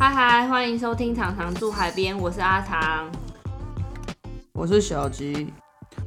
[0.00, 3.06] 嗨嗨，欢迎收听《常常住海边》，我是阿长，
[4.54, 5.52] 我是小吉，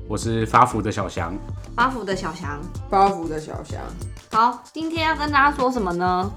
[0.07, 1.37] 我是发福的小翔，
[1.75, 2.59] 八福的小翔。
[2.89, 3.79] 发福的小翔。
[4.31, 6.31] 好，今天要跟大家说什么呢？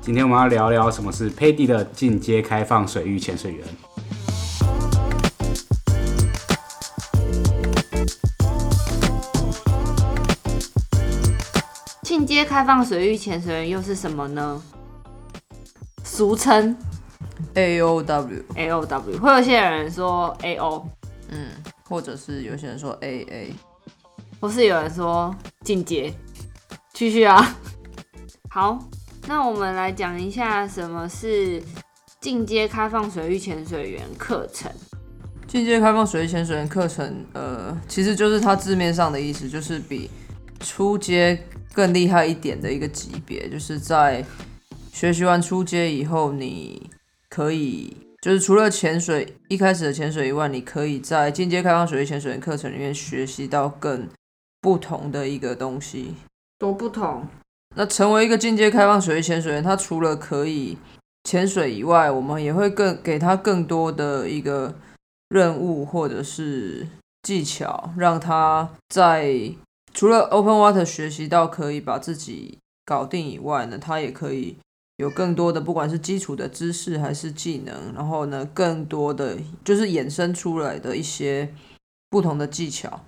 [0.00, 3.66] 今天我们要聊聊什么是佩蒂的进阶开放水域潜水员。
[12.02, 14.62] 进阶开放水域潜水员又是什么呢？
[16.20, 16.76] 俗称
[17.54, 20.86] A O W，A O W，会有些人说 A O，
[21.30, 21.48] 嗯，
[21.88, 23.54] 或者是有些人说 A A，
[24.38, 26.12] 或是有人说进阶。
[26.92, 27.56] 继续啊。
[28.52, 28.78] 好，
[29.26, 31.62] 那我们来讲一下什么是
[32.20, 34.70] 进阶开放水域潜水员课程。
[35.46, 40.10] 进阶开放水域潜水员课程，呃，其实就是它字面上的意思，就是比
[40.58, 41.42] 初阶
[41.72, 44.22] 更厉害一点的一个级别，就是在
[45.00, 46.90] 学习完初阶以后，你
[47.30, 54.06] 可以就是除了潜水一开始的潜水以外，你可以在进阶开放水域潜水员课程里面学习到更
[54.60, 56.16] 不同的一个东西。
[56.58, 57.26] 多不同，
[57.74, 60.76] 那成为一个进阶开放水域潜水员，他除了可以
[61.24, 64.74] 潜水以外，我们也会更给他更多的一个
[65.30, 66.86] 任务或者是
[67.22, 69.50] 技巧，让他在
[69.94, 74.58] 除了 open water 学习到可以把自己搞定以外呢，他也可以
[75.00, 79.34] 有更多的不管是基础的知识还是技能，然后呢，更多的
[79.64, 81.54] 就是衍生出来的一些
[82.10, 83.00] 不同的技巧。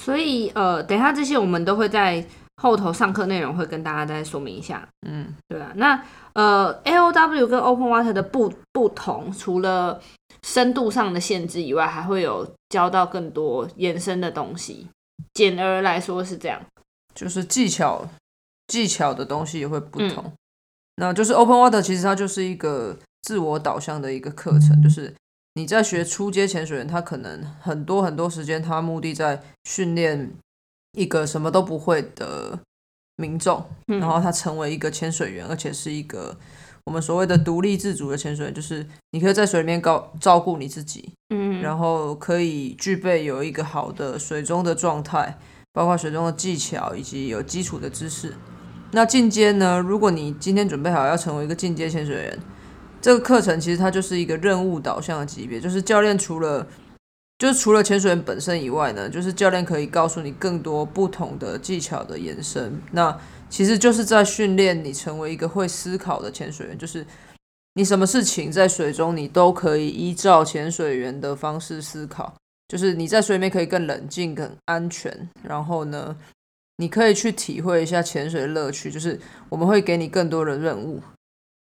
[0.00, 4.88] 所以呃，等一下这些我们都会在后头上课内容会跟大家再说明一下。
[5.06, 10.00] 嗯，对啊，那呃，A O W 跟 Open Water 的不不同，除了
[10.42, 14.88] 深度上的限制以外，还会有教到更多延伸的东西。
[15.34, 16.60] 简而来说是这样。
[17.14, 18.08] 就是技巧
[18.66, 20.32] 技巧的东西也会不同。
[20.96, 25.14] 那就是 Open Water，其实它就是一个自我导向的一个课程，就是
[25.54, 30.32] 你在学初阶潜水员，他可能很多很多时间，他目的在训练
[30.92, 32.58] 一个什么都不会的
[33.16, 36.36] 民众，嗯然后他成为一个潜水员，而且是一个
[36.84, 45.38] 我们所谓的独立自主的潜水员，就是你可以在水里面高照顾你自己，嗯，然后可以具备有一个好的水中的状态，
[45.72, 48.34] 包括水中的技巧以及有基础的知识。
[48.94, 49.80] 那进阶呢？
[49.80, 52.38] 如果你今天准备好要成为一个进阶潜水员，
[53.00, 56.66] 这个课程其实它就是一个任务导向的级别，就是教练除了
[57.38, 62.78] 就是除了潜水员本身以外呢，就是教练可以告诉你更多不同的技巧的延伸。
[62.90, 67.04] 那其实就是在训练你成为一个会思考的潜水员，就是
[67.74, 72.34] 你什么事情在水中你都可以依照潜水员的方式思考，
[72.68, 75.28] 就是你在水里面可以更冷静、更安全。
[75.42, 76.14] 然后呢，
[76.76, 81.00] 你可以去体会一下潜水的乐趣，就是我们会给你更多的任务。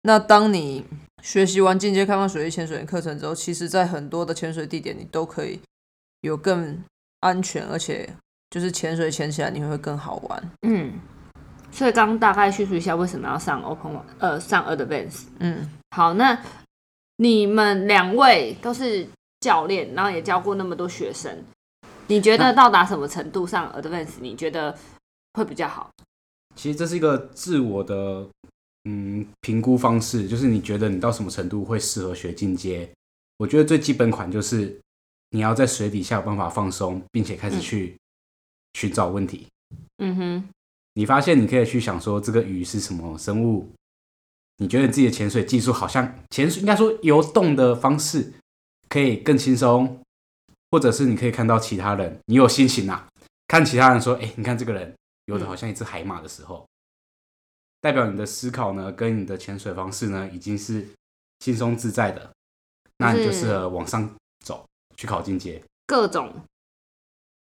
[0.03, 0.83] 那当你
[1.21, 5.59] 学习完进阶开放水域潜水员课程之后，其实在很多的潜水地点，你都可以
[6.21, 6.83] 有更
[7.19, 8.09] 安全，而且
[8.49, 10.51] 就是潜水潜起来你会更好玩。
[10.61, 10.93] 嗯，
[11.71, 15.25] 所以刚刚大概叙述一下为什么要上 Open 呃，上 Advance。
[15.39, 16.41] 嗯，好，那
[17.17, 19.07] 你们两位都是
[19.41, 21.43] 教练，然后也教过那么多学生，
[22.11, 24.77] 你觉得到达什么程度上 Advance，你觉得
[25.31, 25.89] 会比较好？
[26.57, 28.27] 其实这是一个自我的
[28.83, 32.89] 嗯评估方式，就是你觉得你到什么程度会适合学进阶。
[33.37, 34.77] 我觉得最基本款就是
[35.29, 37.95] 你要在水底下有办法放松，并且开始去
[38.73, 39.47] 寻找问题。
[39.99, 40.43] 嗯哼，
[40.95, 43.69] 你发现你可以去想说这个鱼是什么生物，
[44.57, 48.33] 你觉得你自己的潜水技术好像潜水应该说游动的方式
[48.89, 50.01] 可以更轻松，
[50.71, 53.07] 或者是你可以看到其他人，你有心情啊，
[53.47, 54.93] 看其他人说，哎、你看这个人
[55.25, 56.65] 游的好像一只海马的时候，
[57.81, 60.87] 代表你的思考呢跟你的潜水方式呢已经是
[61.39, 62.31] 轻松自在的，
[62.97, 64.09] 那你就适合往上
[64.45, 64.65] 走
[64.95, 65.61] 去考进阶。
[65.85, 66.33] 各种，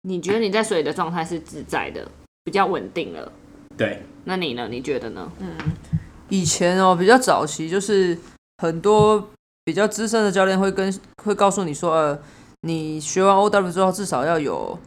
[0.03, 2.09] 你觉得你在水里的状态是自在的，
[2.45, 3.33] 比较稳定了。
[3.77, 4.69] 对，那你呢？
[4.69, 5.31] 你觉得呢？
[5.41, 5.57] 嗯
[6.31, 8.19] 以前哦，比较早期就是
[8.59, 9.31] 很多
[9.65, 10.93] 比较资深的教练会跟
[11.25, 12.23] 会告诉你说，呃，
[12.63, 14.79] 你学完 OW 之后至少要有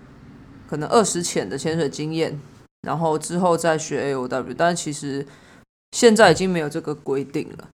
[0.67, 2.39] 可能二十潜的潜水经验，
[2.81, 4.53] 然后之后再学 AOW。
[4.57, 5.25] 但其实
[5.91, 7.69] 现在已经没有这个规定了。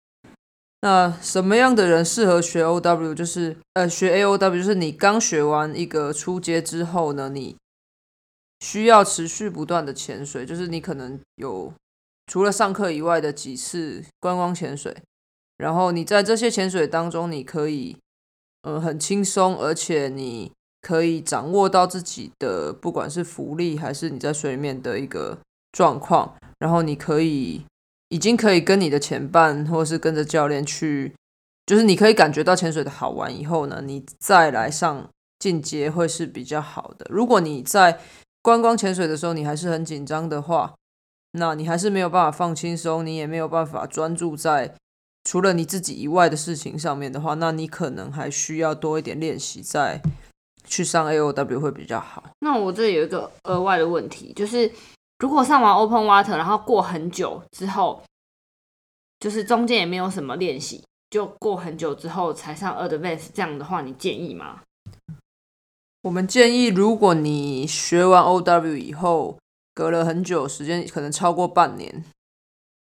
[0.82, 3.14] 那什么样的人适合学 OW？
[3.14, 7.56] 就是呃，学 AOW，就是你刚学完一个初阶之后呢，你
[8.60, 11.72] 需要持续不断的潜水，就是你可能有
[12.26, 14.94] 除了上课以外的几次观光潜水，
[15.56, 17.96] 然后你在这些潜水当中，你可以
[18.66, 20.50] 呃很轻松，而且你
[20.82, 25.38] 可以掌握到自己的不管是浮力还是你在水里面的一个
[25.70, 27.64] 状况，然后你可以
[28.08, 31.14] 已经可以跟你的前伴，或是跟着教练去，
[31.64, 35.08] 就是你可以感觉到潜水的好玩以后呢，你再来上
[35.38, 37.06] 进阶会是比较好的。
[37.08, 38.00] 如果你在
[38.42, 40.74] 观光潜水的时候，你还是很紧张的话，
[41.32, 44.74] 那你还是没有办法放轻松，你也没有办法专注在
[45.26, 50.00] 除了你自己以外的事情上面的话，那你可能还需要多一点练习，再
[50.64, 52.23] 去上 AOW 会比较好。
[52.38, 54.70] 那我这里有一个额外的问题，就是
[55.19, 58.05] 如果上完 Open Water，然后过很久之后，
[59.19, 64.61] 就是中间也没有什么练习，就过很久之后才上 Advanced，这样的话，你建议吗？
[66.02, 69.37] 我们建议，如果你学完 OW 以后，
[69.75, 72.05] 隔了很久时间，可能超过半年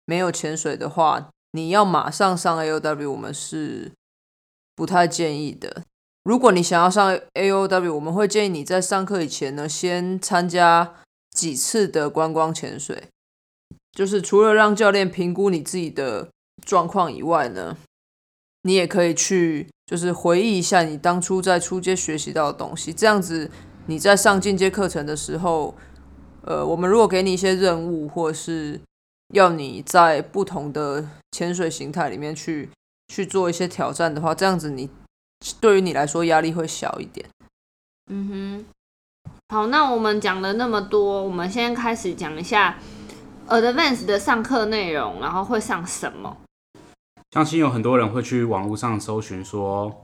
[0.05, 3.91] 没有潜水的话，你要马上上 AOW，我们是
[4.75, 5.83] 不太建议的。
[6.23, 10.95] 如果你想要上 AOW，我们会建议你在上课以前呢，先参加
[11.31, 13.07] 几次的观光潜水，
[13.91, 16.27] 就是除了让教练评估你自己的
[16.65, 17.77] 状况以外呢，
[18.63, 19.67] 你也可以去。
[19.85, 23.51] 就是回忆一下你当初在初阶学习到的东西，这样子
[23.87, 25.75] 你在上进阶课程的时候，
[26.43, 28.79] 呃，我们如果给你一些任务，或是
[29.33, 32.69] 要你在不同的潜水形态里面去
[33.07, 34.89] 去做一些挑战的话，这样子你
[35.59, 37.27] 对于你来说压力会小一点。
[38.11, 38.65] 嗯哼，
[39.49, 42.77] 好，那我们讲了那么多，我们先开始讲一下
[43.47, 46.37] Advanced 的上课内容，然后会上什么。
[47.31, 50.03] 相信有很多人会去网络上搜寻说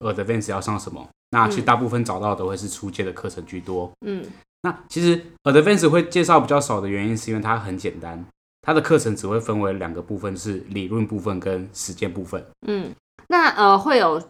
[0.00, 1.08] Advanced 要上什么？
[1.30, 3.90] 那其实大部分找到都会是初阶的课程居多。
[4.04, 4.26] 嗯，
[4.60, 8.26] 那其实 Advanced 会介绍比较少的原因，是因为它很简单，
[8.62, 12.44] 它的课程只会分为两个部分，是理论部分跟实践部分。
[12.66, 12.94] 嗯，
[13.28, 14.22] 那呃会有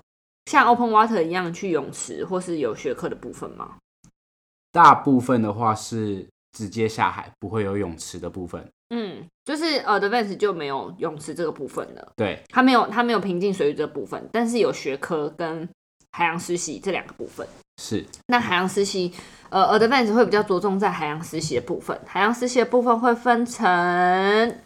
[0.46, 3.76] 像 Open Water 一样去泳池或是有学科的部分吗？
[4.72, 8.64] 大部分的话是直接下海，不会有泳池的部分。
[8.92, 12.12] 嗯，就是呃，Advance 就没有泳池这个部分了。
[12.16, 15.68] 对，它没有，它没有平静水域这部分，但是有学科跟
[16.12, 17.46] 海洋实习这两个部分。
[17.82, 18.04] 是。
[18.26, 19.12] 那海洋实习，
[19.48, 21.98] 呃，Advance 会比较着重在海洋实习的部分。
[22.06, 24.60] 海洋实习的部分会分成，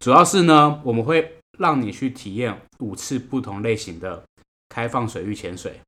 [0.00, 4.22] 主要是呢，我们会让你去体验五次不同类型的
[4.68, 5.80] 开放水域潜水，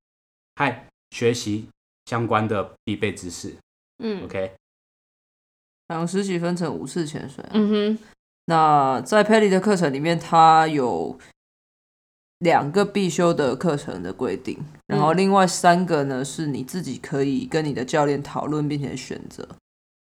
[0.56, 1.68] 还学习
[2.06, 3.54] 相关的必备知识。
[4.02, 4.52] 嗯，OK。
[5.88, 7.44] 海洋实习分成五次潜水。
[7.52, 7.98] 嗯哼，
[8.46, 11.18] 那在 Pelly 的课程里面，它有
[12.40, 19.46] 两个必修的课程的规定，然后另外三个呢是你自己可以跟你的教练讨论并且选择。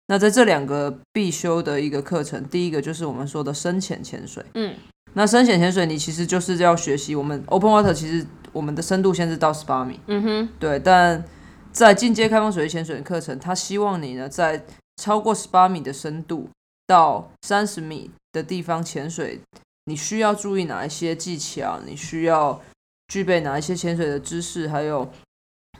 [0.07, 4.43] 那在这两个必修的一个课程，第一个就是我们说的深潜潜水。
[4.55, 4.73] 嗯，
[5.13, 9.99] 那深潜潜水你其实就是要学习我们 Open Water，其实我们的深度限制到十八米。
[10.07, 11.23] 嗯哼，对，但
[11.71, 14.65] 在进阶开放水域潜水的课程，他希望你呢在
[14.95, 16.49] 超过十八米的深度
[16.87, 19.41] 到三十米的地方潜水，
[19.85, 21.79] 你需要注意哪一些技巧？
[21.85, 22.61] 你需要
[23.07, 24.67] 具备哪一些潜水的知识？
[24.67, 25.11] 还有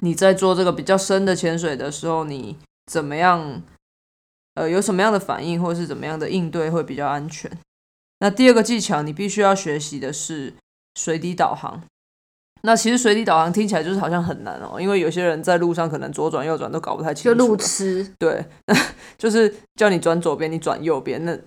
[0.01, 3.62] 你在做这个比较深的潜水的时候，你怎么样？
[4.56, 7.50] 呃，有什么样的反应，或者是怎么样的应对会比较安全？
[8.19, 10.54] 那第二个技巧，你必须要学习的是
[10.95, 11.81] 水底导航。
[12.63, 18.13] 那其实水底导航听起来就是好像很难哦，因为有些人在路上可能左转右转都搞不太清楚，就路痴。
[18.18, 18.44] 对，
[19.18, 21.40] 就是叫你转左边，你转右边，那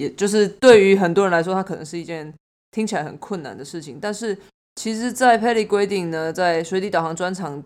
[0.00, 2.32] 也就是对于很多人来说，它可能是一件
[2.70, 3.98] 听起来很困难的事情。
[4.00, 4.36] 但是
[4.76, 7.62] 其实，在 p e l y 规定呢，在水底导航专场，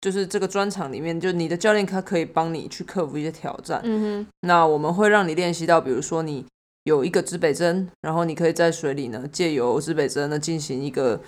[0.00, 3.80] 就是这个专场里面，就你的教练他可以帮你去克服一些挑战。
[3.84, 6.44] 嗯哼，那我们会让你练习到，比如说你
[6.84, 11.20] 有一个指北针，然后你可以在水里呢，借由指北针呢进行一个。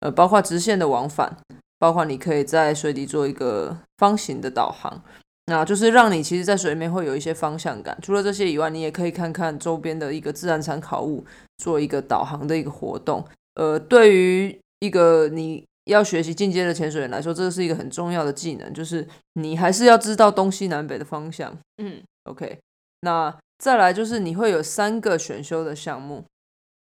[0.00, 1.34] 呃，包括直线的往返，
[1.78, 5.02] 包括你可以在水底做一个方形的导航，
[5.46, 7.98] 那就是让你其实，在水里面会有一些方向感。
[8.00, 11.24] 除了这些以外，你也可以看看周边的一个自然参考物，
[11.58, 13.22] 做一个导航的一个活动。
[13.54, 21.54] 呃，对于一个你要学习进阶的潜水员来说，这是一个很重要的技能，就是你还是要知道东西南北的方向。
[21.76, 22.58] 嗯，OK，
[23.02, 26.24] 那再来就是你会有三个选修的项目。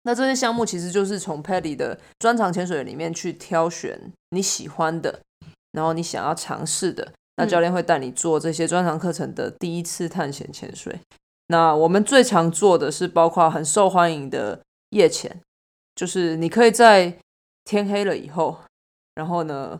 [0.01, 5.19] 那这些项目其实就是从 Paddy 的专长潜水里面去挑选你喜欢的，
[5.73, 7.13] 然后你想要尝试的。
[7.37, 10.99] 那教练会带你做这些专长课程的第一次探险潜水。
[11.47, 15.41] 那我们最常做的是包括很受欢迎的夜潜，
[15.95, 17.17] 就是你可以在
[17.63, 18.57] 天黑了以后，
[19.15, 19.79] 然后呢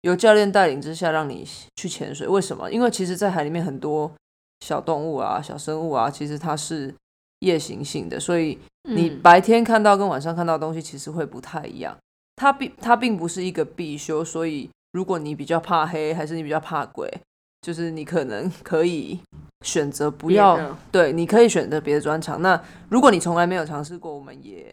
[0.00, 1.46] 由教练带领之下让你
[1.76, 2.26] 去潜水。
[2.26, 2.70] 为什么？
[2.70, 4.12] 因为其实，在海里面很多
[4.60, 6.92] 小动物啊、小生物啊，其实它是
[7.38, 8.58] 夜行性的，所以。
[8.86, 11.96] 你白天看到跟晚上看到的东西其实会不太一样，
[12.36, 17.12] 它并它并不是一个必修，所以如果你比较怕黑，还是你比较怕鬼，
[17.60, 19.18] 就是你可能 可以
[19.64, 22.40] 选择不要对，你可以选择别的专长。
[22.40, 22.58] 那
[22.88, 24.72] 如果你从来没有尝试过，我们也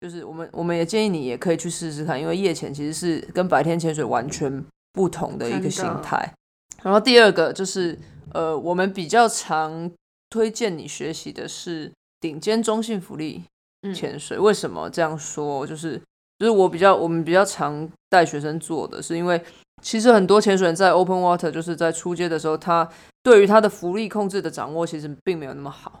[0.00, 6.34] 就是我们我们也建议你也可以去试试看，因为夜潜其实是跟白天潜水完全不同的一个真的形态。
[6.82, 7.98] 然后第二个就是
[8.32, 9.90] 呃，我们比较常
[10.28, 13.44] 推荐你学习的是顶尖中性浮力
[13.82, 14.38] 嗯潜水。
[14.38, 15.66] 为什么这样说？
[15.66, 16.00] 就是
[16.38, 19.42] 就是我比较我们比较常带学生做的，是因为
[19.82, 22.88] 其实很多潜水员在 open water 就是在初阶的时候，他
[23.22, 26.00] 对于他的浮力控制的掌握其实并没有那么好。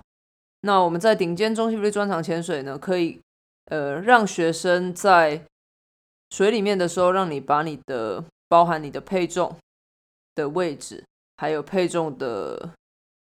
[0.62, 3.20] 那我们在顶尖中性浮力专长潜水呢，可以
[3.66, 5.42] 呃让学生在
[6.30, 9.54] 水里面的时候，让你把你的包含你的配重
[10.34, 11.04] 的位置，
[11.36, 12.70] 还有配重的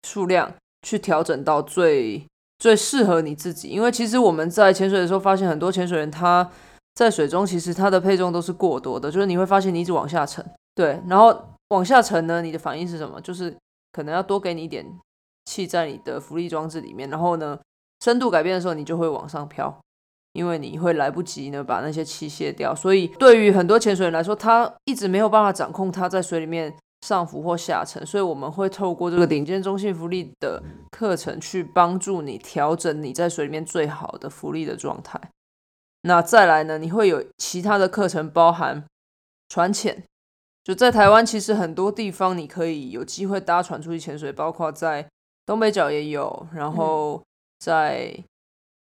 [0.07, 0.53] 数量，
[0.85, 2.23] 去调整到最
[2.59, 3.69] 最适合你自己。
[3.69, 6.47] 因为其实我们在潜水的时候发现，很多潜水员他
[6.93, 10.45] 在水中其实它的配重都是过多的，就是你会发现你一直往下沉，
[10.75, 13.19] 对，然后往下沉呢，你的反应是什么？
[13.21, 13.55] 就是
[13.91, 14.85] 可能要多给你一点
[15.45, 17.59] 气在你的浮力装置里面，然后呢，
[18.03, 19.79] 深度改变的时候，你就会往上飘。
[20.33, 26.73] 因为你会来不及呢把那些气卸掉，所以对于很多潜水员来说，他一直没有办法掌控他在水里面
[27.05, 35.19] 上浮或下沉，所以我们会透过这个顶尖中性浮力的课程去帮助你调整你在水里面最好的浮力的状态。
[36.03, 38.83] 那再来呢，你会有其他的课程，包含
[39.49, 40.03] 船潜。
[40.63, 45.07] 就在台湾，其实很多地方你可以有机会搭船出去潜水，包括在
[45.45, 47.21] 东北角也有，然后
[47.59, 48.15] 在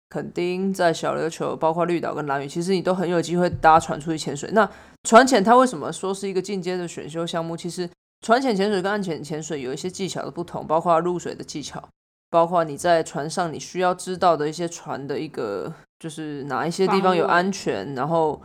[0.09, 4.49] 垦丁、在小琉球，包括绿岛跟蓝屿，其实你都很有机会搭船出去潜水。
[4.51, 4.69] 那
[5.03, 7.55] 船潜它为什么说是一个进阶的选修项目？
[7.55, 7.89] 其实
[8.21, 11.87] 船潜潜水跟岸潜潜水有一些技巧的不同，包括入水的技巧，
[12.29, 18.41] 包括你在船上你需要知道的一些船的一个，就是哪一些地方有安全，然后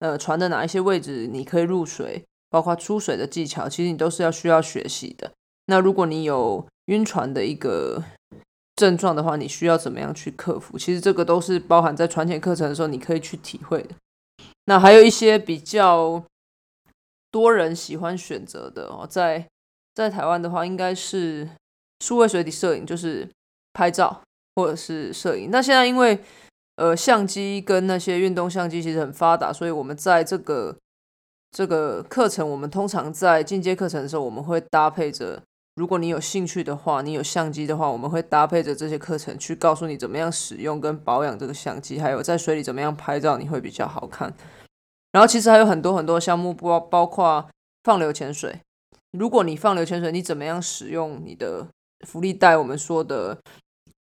[0.00, 5.30] 呃船的哪一些位置你可以入水，包括出水的技巧，其实你都是要需要学习的。
[5.66, 8.02] 那如果你有晕船的一个
[8.76, 10.78] 症状的话，你需要怎么样去克服？
[10.78, 13.94] 其实这个都是包含在船前课程的时候，你可以去体会的。
[14.64, 16.22] 那还有一些比较
[17.30, 19.46] 多人喜欢选择的哦，在
[19.94, 21.48] 在台湾的话，应该是
[22.00, 23.28] 数位水底摄影，就是
[23.72, 24.20] 拍照
[24.56, 25.50] 或者是摄影。
[25.50, 26.18] 那现在因为
[26.76, 30.76] 呃相机跟那些运动相机其实很发达，所以我们在这个
[31.50, 35.42] 这个课程，我们通常在进阶课程的时候，我们会搭配着。
[35.76, 44.34] 如果你有兴趣的话，你有相机的话，我们会搭配着这些课程去告诉你怎么样使用跟保养这个相机，还有在水里怎么样拍照你会比较好看。
[45.12, 47.48] 然后其实还有很多很多项目，包包括
[47.84, 48.60] 放流潜水。
[49.12, 51.68] 如果你放流潜水，你怎么样使用你的
[52.06, 52.56] 浮力带？
[52.56, 53.38] 我们说的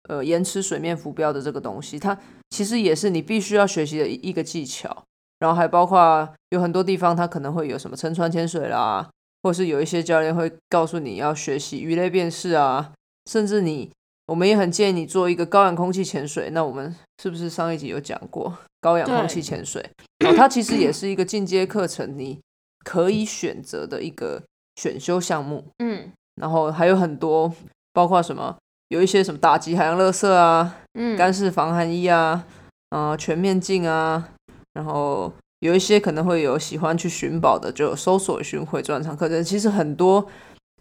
[0.09, 2.17] 呃延迟水面浮标的这个东西，它
[2.50, 5.03] 其实也是你必须要学习的一一个技巧。
[5.39, 9.09] 然后还包括有很多地方，它可能会有什么沉船潜水啦。
[9.41, 12.93] 或是有一些教练会告诉你要学习鱼类辨识啊，
[13.29, 13.91] 甚至你，
[14.27, 16.50] 我们也很建议你做一个高氧空气潜水。
[16.51, 19.81] 那我们是不是上一集有讲过高氧空气潜水？
[20.25, 22.39] 哦，它其实也是一个进阶课程，你
[22.85, 24.41] 可以选择的一个
[24.77, 25.65] 选修项目。
[25.79, 27.53] 嗯然后还有很多，
[27.93, 28.57] 包括什么，
[28.89, 32.43] 有一些什么打击海洋垃圾啊，嗯，干式防寒衣啊，
[32.89, 34.29] 呃，全面镜啊，
[34.73, 35.31] 然后。
[35.63, 39.41] 有一些可能会有喜欢去寻宝的，就有搜索巡回专场课程。
[39.41, 40.27] 其实很多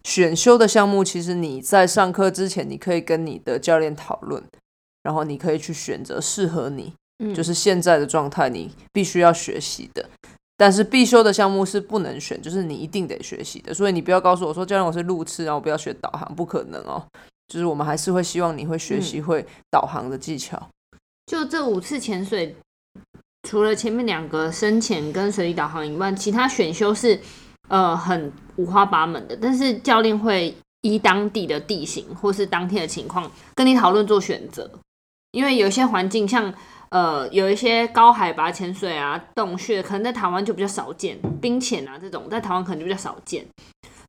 [0.02, 4.42] 选修的项目，其实你在上课之前，你可以跟你的教练讨论，
[5.04, 6.92] 然后你可以去选择适合你，
[7.22, 10.04] 嗯就是现在的状态，你必须要学习的。
[10.62, 13.74] 但是必修的项目是不能选，就是你一定得学习的。
[13.74, 17.04] 所以你不要告诉我说，教练我是路痴，然后我不要学导航，不可能哦。
[17.48, 20.68] 就是我们还是会希望你会学习会导航的技巧。
[21.26, 22.54] 就这五次潜水，
[23.42, 27.18] 除了前面两个深潜跟水底导航以外，其他选修是
[27.68, 29.36] 呃很五花八门的。
[29.42, 34.70] 但是教练会依当地的地形或是当天的情况跟你讨论做选择，
[35.32, 36.54] 因为有些环境像
[36.92, 43.46] 呃有一些高海拔潜水啊、洞穴，可能在台湾就比较少见，冰潜啊这种在台湾可能就比较少见。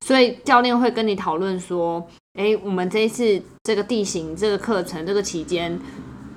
[0.06, 5.80] 所以教练会跟你讨论说，诶，我们这一次这个地形、这个课程、这个期间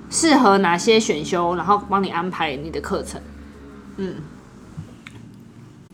[0.09, 3.21] 适合哪些选修，然后帮你安排你的课程。
[3.97, 4.15] 嗯，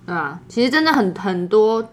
[0.06, 1.84] 啊，其实真的很很多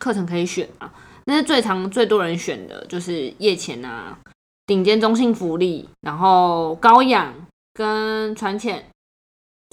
[0.00, 0.92] 课程可以选啊，
[1.24, 4.18] 但是最常最多人选的就是夜潜啊、
[4.66, 7.32] 顶尖中性浮力，然后高氧
[7.72, 8.84] 跟船潜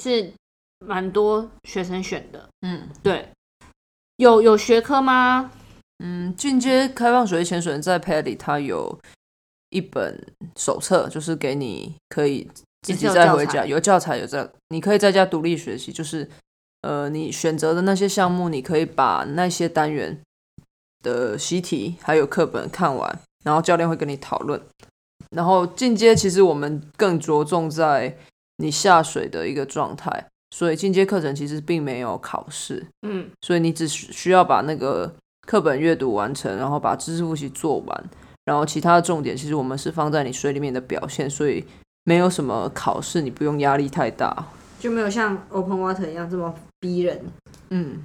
[0.01, 0.31] 是
[0.85, 2.47] 蛮多学生选的。
[2.61, 3.29] 嗯对，
[4.17, 5.51] 有有学科吗？
[6.03, 8.97] 嗯，进阶开放水域潜水人在 Paddy 它有
[9.69, 10.25] 一本
[10.55, 12.49] 手册，就是给你可以
[12.81, 16.29] 自己也是有再回家有教材有在，你可以在家独立学习，就是
[16.81, 20.21] 呃你选择的那些项目，你可以把那些单元
[21.03, 24.61] 的习题还有课本看完，然后教练会跟你讨论。
[25.35, 28.17] 然后进阶其实我们更着重在
[28.57, 35.13] 你下水的一个状态，所以进阶课程其实并没有考试，嗯，所以你只需需要把那个
[35.47, 38.09] 课本阅读完成，然后把知识复习做完，
[38.45, 41.63] 然后其他的重点其实我们是放在你水里面的表现，所以
[42.03, 44.45] 没有什么考试，你不用压力太大。
[44.79, 47.21] 就没有像 Open Water 一样这么逼人。
[47.69, 47.97] 嗯，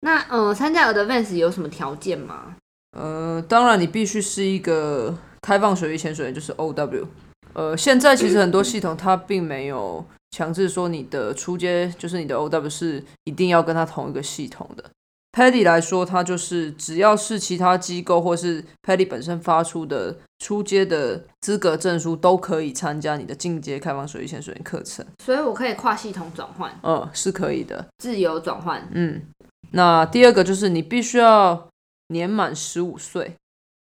[0.00, 2.56] 那呃，参加 Advance 有什么条件吗？
[2.98, 7.06] 呃，当然你必须是一个开放水域潜水员，就是 OW。
[7.52, 14.84] 呃，现在其实很多系统它并没有强制说你的出街就是你的 OW 是一定要跟它同一个系统的。
[15.32, 25.06] Paddy 来说，它就是只要是其他机构或是 Paddy 本身发出的出街的资格证书，都可以参加你的进阶开放水域潜水员课程。
[25.24, 27.86] 所以我可以跨系统转换，嗯，是可以的。
[27.98, 28.88] 自由转换。
[28.92, 29.22] 嗯，
[29.70, 31.68] 那第二个就是你必须要
[32.08, 33.36] 年满十五岁，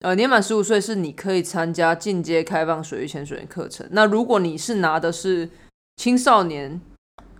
[0.01, 3.85] 呃，年满十五岁是你可以参加进阶开放水域潜水员课程。
[3.91, 5.49] 那如果你是拿的是
[5.97, 6.79] 青少年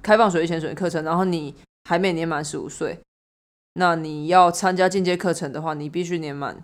[0.02, 1.56] 开放水域潜水员课程，然后你
[1.90, 3.00] 还没年满十五岁，
[3.76, 6.58] 那你要参加进阶课程的话，你必须年满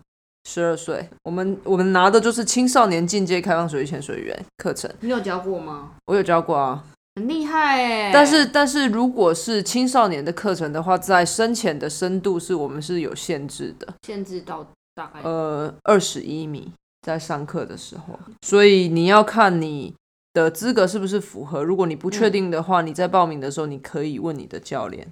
[0.44, 1.08] 十二岁。
[1.24, 5.92] 我们我们拿的就是青少年进阶开放水域潜水员课程，你有教过吗？
[6.08, 6.84] 我有教过啊。
[7.16, 8.12] 很厉害哎！
[8.12, 16.72] 但是，但是如果是青少年的课程的话，在深浅的深度是我们是有限制的，限制到大概呃，二十一米，
[17.02, 19.94] 在上课的时候，所以你要看你
[20.34, 21.64] 的资格是不是符合。
[21.64, 25.08] 如果你不确定的话，你在报名的时候，你可以问你的教练。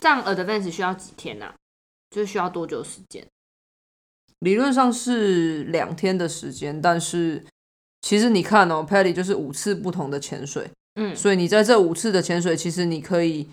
[0.00, 1.54] 这样 Advance 需要几天呢、啊？
[2.10, 3.26] 就需要多久时间？
[4.40, 7.44] 理论上是两天的时间，但是
[8.02, 10.70] 其实你看哦，Paddy 就是五次不同的潜水。
[11.00, 13.48] 嗯，所以你在这五次的潜水，其实你可以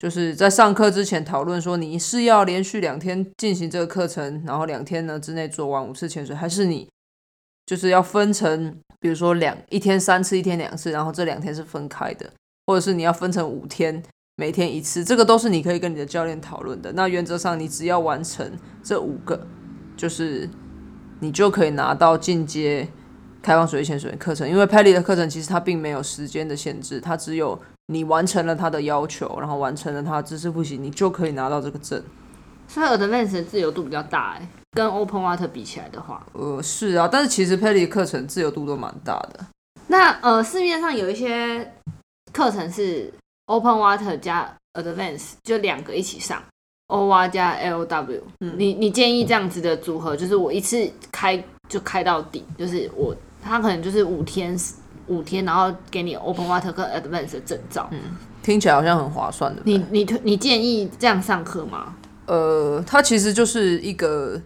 [0.00, 6.88] 就是在上课之前讨论说，你是要连续两天进行这个课程，然后两天呢之内做完五次潜水，还是你
[7.66, 12.30] 就是要分成，比如说两一天三次，一天两次，然后这两天是分开的，
[12.66, 14.02] 或者是你要分成五天，
[14.36, 16.90] 每天一次，这个都是你可以跟你的教练讨论的。
[16.94, 18.50] 那原则上，你只要完成
[18.82, 19.46] 这五个，
[19.98, 20.48] 就是
[21.20, 22.88] 你就可以拿到进阶。
[23.42, 27.58] 开放水域潜水课程，因为 PADI 的课程其实它并没有时间的限制，它只有
[27.90, 32.00] 你完成了他的要求，然后完成了他的知识复习，你就可以拿到这个证。
[32.68, 39.44] 所以 Advance 的自由度比较大哎，跟 Open Water 比起来的话，呃，是啊，但是其实 Paddy 的课程自由度都蛮大的。
[39.88, 41.74] 那呃，市面上有一些
[42.32, 43.12] 课程是
[43.46, 46.40] Open Water 加 Advance，就两个一起上
[46.86, 48.20] ，OWA 加 LW。
[48.38, 53.14] 嗯你你建议这样子的组合，就是我一次开就开到底，就是我。
[53.42, 54.54] 他可能就是五天，
[55.10, 59.60] 五天，然后给你 Open Water 跟 Advance 的证照，嗯，听起来好像很划算的。
[59.64, 61.96] 你你你建议这样上课吗？
[62.26, 64.40] 呃，它其实就是一个，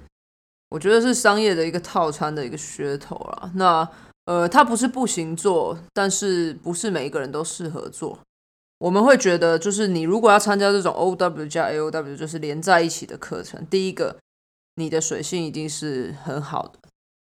[0.70, 3.50] 我觉得是商业的一个套餐的一个噱头啦。
[3.54, 3.86] 那
[4.24, 8.18] 呃，它不是不行做，但是不是每一个人都适合做。
[8.78, 14.16] 我们会觉得，就是你如果要参加这种 OW 加 AOW 就是连在一起的课程，第一个，
[14.76, 16.78] 你的水性一定是很好的。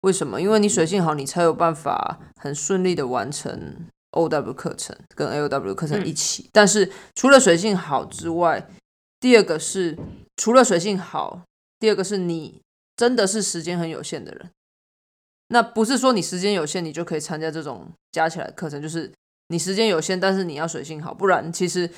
[0.05, 0.39] 为什么？
[0.41, 6.43] 因为你水性好，你才有办法很顺利的完成 OW 课程跟 AOW 课程一起。
[6.43, 8.69] 嗯、但是除了水性好之外，
[9.19, 9.99] 第二个是
[10.37, 11.43] 除了水性好，
[11.79, 12.61] 第二个是你
[12.95, 14.51] 真的是时间很有限的人。
[15.49, 19.11] 那不是说你时间有限，你就可以参加这种加起来课程，就是
[19.49, 21.91] 你时间有限，但是你要水性好，不然其实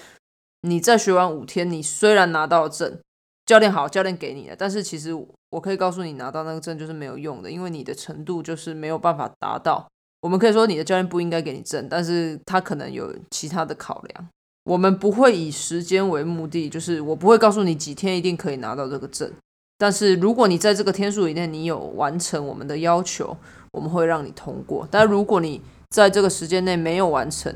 [0.60, 3.00] 你在学完五天，你虽然拿到了证，
[3.46, 5.16] 教练好，教练给你的，但是其实。
[5.50, 9.86] 我可以告诉你，拿到那个证就是没有用的，因为你的程度就是没有办法达到。
[10.20, 14.28] 我们可以说你的教练不应该给你证，但是他可能有其他的考量。
[14.64, 19.32] 我们不会以时间为目的，就是我不会告诉你几天一定可以拿到这个证。
[19.78, 23.34] 但是如果你在这个天数以内，你有完成我们的要求，
[23.70, 24.86] 我们会让你通过。
[24.90, 27.54] 但如果你在这个时间内没有完成，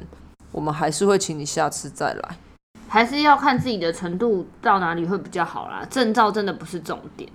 [0.52, 2.38] 我们还是会请你下次再来。
[2.90, 5.86] 还是要看自己的程度到哪里会比较好啦。
[5.88, 7.30] 证照真的不是重点。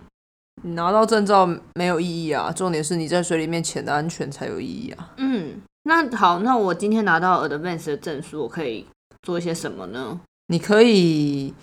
[0.63, 5.13] 你拿到证照没有意义啊，重点是你在水里面潜的安全才有意义啊。
[5.15, 8.85] 嗯，那好，那我今天拿到 Advance 的证书，我可以
[9.21, 10.19] 做一些什么呢？
[10.47, 11.53] 你可以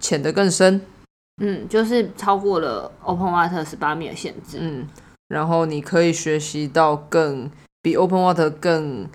[0.00, 0.80] 潜得更深，
[1.42, 4.88] 嗯，就是超过了 Open Water 十八米的限制，嗯，
[5.28, 7.50] 然后你可以学习到更
[7.82, 9.06] 比 Open Water 更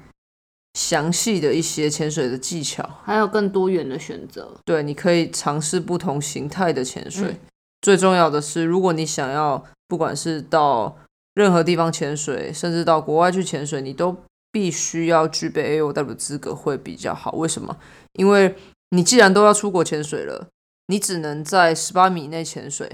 [0.73, 4.55] 详细的一些潜水的技巧，还有更多元的选择。
[4.65, 7.29] 对，你可以尝试不同形态的潜水。
[7.29, 7.39] 嗯
[7.83, 10.97] 最重要的是，如果你想要，不管是到
[11.33, 14.15] 任何地方潜水，甚至到国外去潜水，你都
[14.53, 17.33] 必须要具备 AOW 资格会比较好。
[17.33, 17.75] 为什么？
[18.13, 18.55] 因为
[18.91, 20.47] 你既然都要出国潜水了，
[20.87, 22.89] 你只能在十八米内潜水，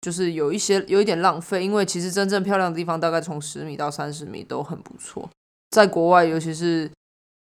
[0.00, 5.30] 就是有一些有一点浪费，因为其实真正漂亮的地方大概从十米到三十米都很不错。
[5.70, 6.90] 在国外，尤其是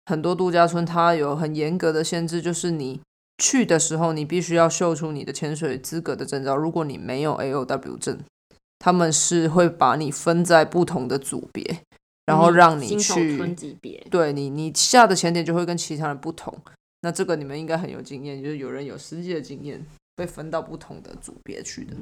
[0.09, 2.99] 很多度假村，它有很严格的限制，就是你
[3.37, 6.55] 去的时候，你必须要秀出你的潜水资格的证照。
[6.55, 8.17] 如果你没有 AOW 证，
[8.79, 11.81] 他们是会把你分在不同的组别，
[12.25, 14.03] 然后让你去村级别。
[14.09, 16.57] 对你，你下的潜点就会跟其他人不同。
[17.03, 21.95] 那这个你们应该很有经验，就是有人有实际的经验，被分到不同的组别去的。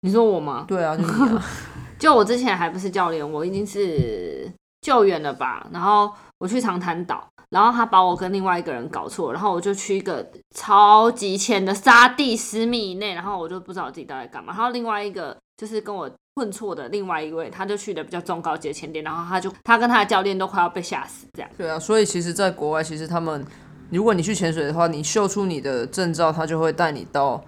[0.00, 0.64] 你说我吗？
[0.66, 1.44] 对啊，就是啊
[1.96, 4.50] 就我之前还不是教练，我已经是
[4.90, 5.64] 救援了吧。
[5.72, 14.52] 然后我去长滩岛，然后他把我跟另外一个人搞错，然后我就去一个超级浅的沙地十米以内，然后我就不知道自己到底干嘛。
[14.52, 21.50] 然后另外一个就是跟我混错的另外一位，他就去的比较中高级的潜点，然后他就他跟他的教练都快要被吓死这样。
[21.56, 23.46] 对啊，所以其实，在国外，其实他们，
[23.90, 27.44] 如果你去潜水的话，你秀出你的证照，他就会带你到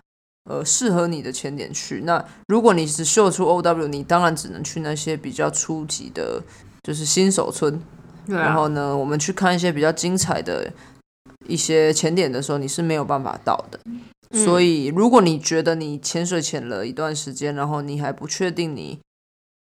[0.50, 2.02] 呃适合你的潜点去。
[2.04, 6.42] 那如果你只秀出 OW，你当然只能去那些比较初级的，
[6.82, 7.80] 就是新手村。
[8.26, 10.72] 对啊，然后呢，我们去看一些比较精彩的
[11.46, 13.80] 一些潜点的时候，你是没有办法到的。
[13.86, 14.00] 嗯
[14.34, 18.98] 所以，如果你觉得你潜水潜了一段时间，然后你还不确定你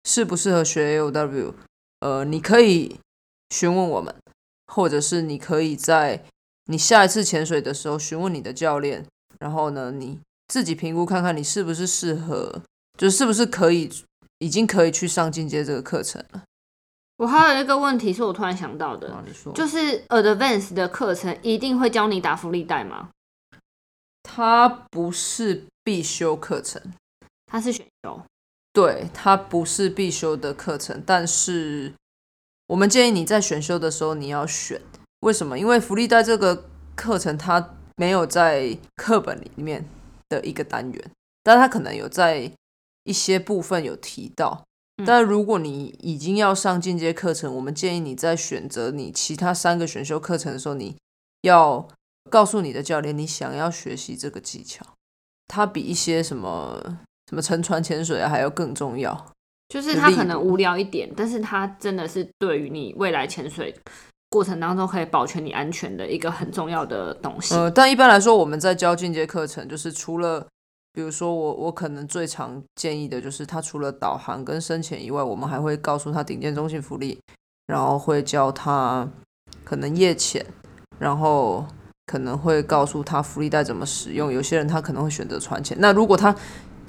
[0.03, 1.53] 适不适合学 AOW，
[2.01, 2.97] 呃，你可以
[3.49, 4.13] 询问我们，
[4.65, 6.21] 或者是你可以在
[6.65, 9.05] 你下一次潜水的时候询问你的教练，
[9.39, 12.61] 然后呢，你自己评估看看你是不是适合，
[12.97, 13.89] 就是是不是可以
[14.39, 16.43] 已经可以去上进阶这个课程了。
[17.17, 19.23] 我还有一个问题是我突然想到的，啊，
[19.55, 23.09] 就是 Advanced 的课程一定会教你打福利带吗？
[24.21, 26.81] 它不是必修课程。
[27.47, 28.21] 它是选修。
[28.71, 31.93] 对，它不是必修的课程，但是
[32.67, 34.79] 我们建议你在选修的时候你要选。
[35.21, 35.57] 为什么？
[35.57, 39.83] 因为福利带这个课程它没有在课本里面
[40.29, 42.51] 的一个单元，但它可能有在
[43.05, 44.63] 一些部分有提到。
[44.97, 50.95] 嗯但如果你已经要上进阶课程，我们建议你在选择你其他三个选修课程的时候，你
[51.43, 51.87] 要
[52.29, 54.85] 告诉你的教练你想要学习这个技巧，
[55.47, 56.81] 它比一些什么
[57.29, 59.33] 什么沉船潜水啊还要更重要。
[59.69, 63.75] 就是它可能无聊一点，但是它真的是对于你未来潜水
[64.29, 67.53] 过程当中可以保全你安全的一个很重要的东西。
[67.53, 70.47] 呃，但一般来说，我们在教进阶课程，就是除了
[70.97, 77.19] 比如说我我可能最常建议的就是，他除了导航跟深潜以外，我们还会告诉他顶尖中性浮力，
[77.67, 79.07] 然后会教他
[79.63, 80.43] 可能夜潜，
[80.97, 81.63] 然后
[82.07, 84.33] 可能会告诉他浮力带怎么使用。
[84.33, 86.35] 有些人他可能会选择船潜，那如果他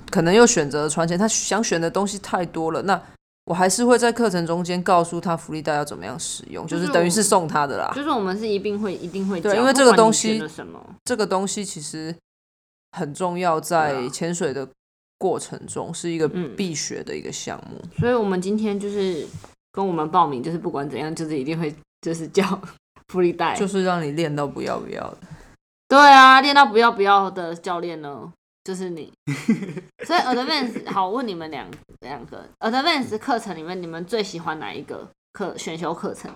[0.09, 2.99] 可能又选择船潜，他想选的东西太多了，那
[3.44, 7.92] 我还是会在课程中间告诉他浮力带要怎么样使用，就就是等于是送他的啦。
[7.94, 10.42] 就是我们是一定会一定会教，对因为这个东西
[11.05, 12.16] 这个东西其实
[12.92, 14.68] 很重要，在啊潜水的
[15.18, 17.81] 过程中是一个嗯必学的一个项目。
[17.98, 19.27] 所以我们今天就是
[19.72, 22.61] 跟我们报名，就是不管怎样，就是一定会就是叫
[23.09, 23.55] 福利带。
[23.55, 25.18] 就是让你练到不要不要的。
[25.88, 28.33] 对啊，练到不要不要的教练呢，
[28.64, 29.12] 就是你。
[30.07, 31.66] 所以 Advance 好，我问你们两
[32.01, 36.31] 两个 Advance 课程里面，你们最喜欢哪一个课选修课程？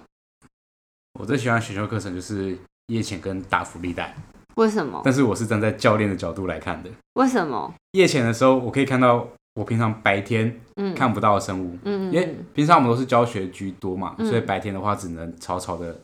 [1.20, 4.14] 我最喜欢选修课程就是夜潜跟打福利带，
[4.56, 5.00] 为什么？
[5.04, 6.90] 但是我是站在教练的角度来看的。
[7.14, 7.72] 为什么？
[7.92, 15.94] 夜潜的时候，我可以看到我平常白天嗯，看不到的生物，嗯，嗯因为平常我们都是教学居多嘛，嗯所以白天的话只能草草的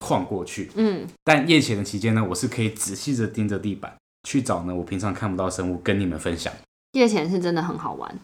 [0.00, 0.70] 晃过去。
[0.76, 6.52] 嗯但夜潜的期间呢，我是可以仔细的盯着地板去找呢我平常看不到生物跟你们分享，
[6.92, 8.18] 夜潜是真的很好玩。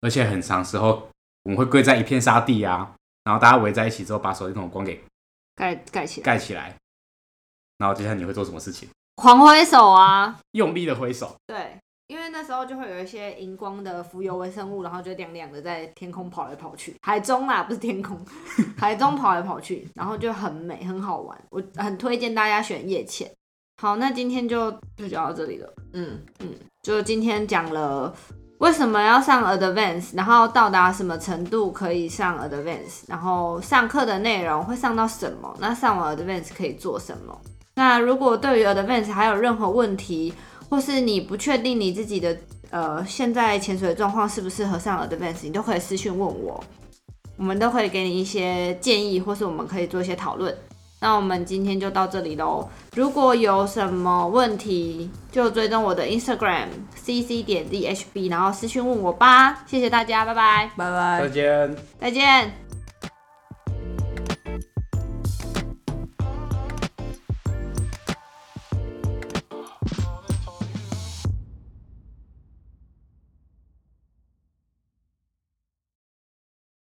[0.00, 1.08] 而且很长时候
[1.44, 2.94] 我们会跪在一片沙地啊，
[3.24, 5.02] 然后大家围在一起之后把手电筒光给
[5.54, 6.74] 盖盖起来，盖起来，
[7.78, 8.88] 然后接下来你会做什么事情？
[9.20, 10.40] 狂挥手啊！
[10.52, 18.18] 用力的挥手，对，因为那时候就会有一些荧光的浮游微生物，然后就亮亮的在天空跑来跑去，海中啊，不是天空，
[18.78, 21.38] 海中跑来跑去，然后就很美，很好玩。
[21.50, 23.30] 我很推荐大家选夜潜。
[23.82, 25.70] 好，那今天就就讲到这里了。
[25.92, 26.22] 嗯，
[26.82, 28.14] 就今天讲了
[28.56, 37.38] 为什么要上 Advance，然后到达什么程度可以上 Advance，然后上课的内容会上到什么，那上完 Advance 可以做什么？
[37.80, 40.34] 那如果对于 Advance 还有任何问题，
[40.68, 42.36] 或是你不确定你自己的
[42.68, 46.62] 呃现在潜水的状况适不适合上 Advance，你都可以私讯问我，
[47.38, 50.54] 我们都可以给你一些建议，或是我们可以做一些讨论。
[51.00, 52.68] 那我们今天就到这里喽。
[52.94, 59.64] 如果有什么问题，就追踪我的 Instagram cc 点 dhb，然后私讯问我吧。
[59.66, 61.28] 谢谢大家，拜拜，拜拜再。
[61.30, 61.76] 见。
[61.98, 62.59] 再见。